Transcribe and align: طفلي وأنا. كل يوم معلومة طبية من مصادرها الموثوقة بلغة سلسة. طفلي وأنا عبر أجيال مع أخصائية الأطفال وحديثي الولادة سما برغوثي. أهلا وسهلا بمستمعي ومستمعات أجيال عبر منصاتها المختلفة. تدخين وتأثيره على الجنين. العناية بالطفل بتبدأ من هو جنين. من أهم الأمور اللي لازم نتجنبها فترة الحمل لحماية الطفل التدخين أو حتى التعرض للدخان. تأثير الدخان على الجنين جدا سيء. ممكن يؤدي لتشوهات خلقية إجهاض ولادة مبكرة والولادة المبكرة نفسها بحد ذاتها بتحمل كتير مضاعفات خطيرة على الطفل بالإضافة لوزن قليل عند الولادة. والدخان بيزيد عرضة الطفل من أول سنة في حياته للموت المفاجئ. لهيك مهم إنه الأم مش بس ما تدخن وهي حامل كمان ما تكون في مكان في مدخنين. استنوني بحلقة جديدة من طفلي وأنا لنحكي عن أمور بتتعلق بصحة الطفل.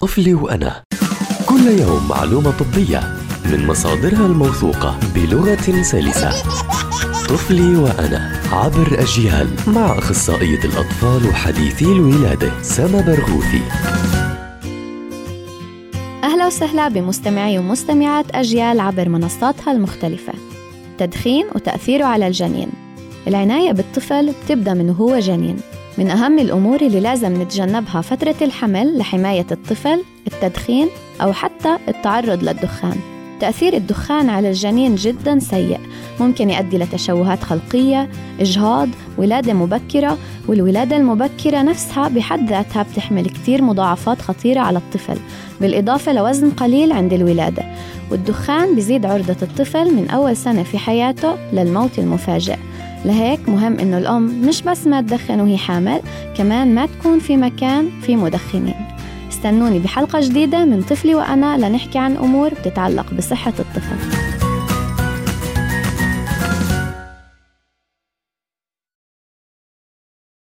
طفلي 0.00 0.34
وأنا. 0.34 0.82
كل 1.46 1.66
يوم 1.80 2.08
معلومة 2.08 2.50
طبية 2.50 3.00
من 3.44 3.66
مصادرها 3.66 4.26
الموثوقة 4.26 4.98
بلغة 5.14 5.82
سلسة. 5.82 6.30
طفلي 7.28 7.76
وأنا 7.76 8.40
عبر 8.52 9.00
أجيال 9.00 9.48
مع 9.66 9.98
أخصائية 9.98 10.64
الأطفال 10.64 11.28
وحديثي 11.28 11.84
الولادة 11.84 12.62
سما 12.62 13.00
برغوثي. 13.00 13.62
أهلا 16.24 16.46
وسهلا 16.46 16.88
بمستمعي 16.88 17.58
ومستمعات 17.58 18.26
أجيال 18.34 18.80
عبر 18.80 19.08
منصاتها 19.08 19.72
المختلفة. 19.72 20.32
تدخين 20.98 21.46
وتأثيره 21.54 22.04
على 22.04 22.26
الجنين. 22.26 22.68
العناية 23.28 23.72
بالطفل 23.72 24.34
بتبدأ 24.44 24.74
من 24.74 24.90
هو 24.90 25.18
جنين. 25.18 25.56
من 25.98 26.10
أهم 26.10 26.38
الأمور 26.38 26.80
اللي 26.80 27.00
لازم 27.00 27.42
نتجنبها 27.42 28.00
فترة 28.00 28.34
الحمل 28.42 28.98
لحماية 28.98 29.46
الطفل 29.52 30.02
التدخين 30.26 30.88
أو 31.22 31.32
حتى 31.32 31.76
التعرض 31.88 32.44
للدخان. 32.44 32.96
تأثير 33.40 33.74
الدخان 33.74 34.30
على 34.30 34.48
الجنين 34.48 34.94
جدا 34.94 35.38
سيء. 35.38 35.80
ممكن 36.20 36.50
يؤدي 36.50 36.78
لتشوهات 36.78 37.42
خلقية 37.42 38.08
إجهاض 38.40 38.88
ولادة 39.18 39.54
مبكرة 39.54 40.18
والولادة 40.48 40.96
المبكرة 40.96 41.62
نفسها 41.62 42.08
بحد 42.08 42.48
ذاتها 42.48 42.82
بتحمل 42.82 43.26
كتير 43.26 43.62
مضاعفات 43.62 44.22
خطيرة 44.22 44.60
على 44.60 44.78
الطفل 44.78 45.16
بالإضافة 45.60 46.12
لوزن 46.12 46.50
قليل 46.50 46.92
عند 46.92 47.12
الولادة. 47.12 47.64
والدخان 48.10 48.74
بيزيد 48.74 49.06
عرضة 49.06 49.36
الطفل 49.42 49.94
من 49.94 50.10
أول 50.10 50.36
سنة 50.36 50.62
في 50.62 50.78
حياته 50.78 51.36
للموت 51.52 51.98
المفاجئ. 51.98 52.56
لهيك 53.06 53.48
مهم 53.48 53.78
إنه 53.78 53.98
الأم 53.98 54.22
مش 54.48 54.62
بس 54.62 54.86
ما 54.86 55.00
تدخن 55.00 55.40
وهي 55.40 55.58
حامل 55.58 56.00
كمان 56.36 56.74
ما 56.74 56.86
تكون 56.86 57.18
في 57.18 57.36
مكان 57.36 57.90
في 58.02 58.16
مدخنين. 58.16 58.74
استنوني 59.32 59.78
بحلقة 59.78 60.20
جديدة 60.20 60.64
من 60.64 60.82
طفلي 60.82 61.14
وأنا 61.14 61.68
لنحكي 61.68 61.98
عن 61.98 62.16
أمور 62.16 62.54
بتتعلق 62.54 63.14
بصحة 63.14 63.52
الطفل. 63.58 64.35